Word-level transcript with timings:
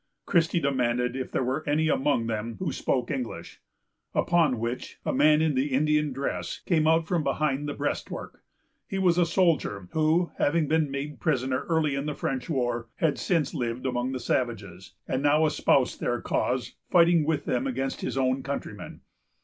Christie 0.25 0.59
demanded 0.59 1.15
if 1.15 1.31
there 1.31 1.43
were 1.43 1.63
any 1.69 1.87
among 1.87 2.25
them 2.25 2.55
who 2.57 2.71
spoke 2.71 3.11
English; 3.11 3.61
upon 4.15 4.57
which, 4.57 4.97
a 5.05 5.13
man 5.13 5.43
in 5.43 5.53
the 5.53 5.67
Indian 5.73 6.11
dress 6.11 6.61
came 6.65 6.87
out 6.87 7.07
from 7.07 7.21
behind 7.23 7.69
the 7.69 7.75
breastwork. 7.75 8.41
He 8.87 8.97
was 8.97 9.19
a 9.19 9.27
soldier, 9.27 9.89
who, 9.91 10.31
having 10.39 10.67
been 10.67 10.89
made 10.89 11.19
prisoner 11.19 11.65
early 11.69 11.93
in 11.93 12.07
the 12.07 12.15
French 12.15 12.49
war, 12.49 12.87
had 12.95 13.19
since 13.19 13.53
lived 13.53 13.85
among 13.85 14.11
the 14.11 14.19
savages, 14.19 14.95
and 15.07 15.21
now 15.21 15.45
espoused 15.45 15.99
their 15.99 16.19
cause, 16.19 16.73
fighting 16.89 17.23
with 17.23 17.45
them 17.45 17.67
against 17.67 18.01
his 18.01 18.17
own 18.17 18.41
countrymen. 18.41 19.01